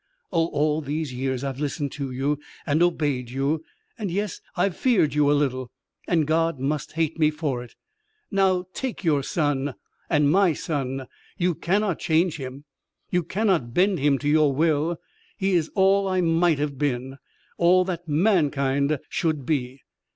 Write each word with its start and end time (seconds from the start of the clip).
Oh, 0.33 0.47
all 0.47 0.81
these 0.81 1.13
years 1.13 1.43
I've 1.43 1.59
listened 1.59 1.91
to 1.91 2.09
you 2.09 2.39
and 2.65 2.81
obeyed 2.81 3.29
you 3.29 3.63
and 3.99 4.09
yes, 4.09 4.41
I've 4.57 4.75
feared 4.75 5.13
you 5.13 5.29
a 5.29 5.33
little 5.37 5.69
and 6.07 6.25
God 6.25 6.59
must 6.59 6.93
hate 6.93 7.19
me 7.19 7.29
for 7.29 7.63
it. 7.63 7.75
Now 8.31 8.65
take 8.73 9.03
your 9.03 9.21
son. 9.21 9.75
And 10.09 10.31
my 10.31 10.53
son. 10.53 11.05
You 11.37 11.53
cannot 11.53 11.99
change 11.99 12.37
him. 12.37 12.63
You 13.11 13.21
cannot 13.21 13.75
bend 13.75 13.99
him 13.99 14.17
to 14.17 14.27
your 14.27 14.51
will. 14.55 14.97
He 15.37 15.51
is 15.53 15.69
all 15.75 16.07
I 16.07 16.19
might 16.19 16.57
have 16.57 16.79
been. 16.79 17.19
All 17.59 17.85
that 17.85 18.07
mankind 18.07 18.97
should 19.07 19.45
be." 19.45 19.81